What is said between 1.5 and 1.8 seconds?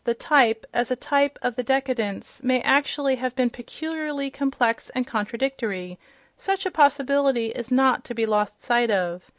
the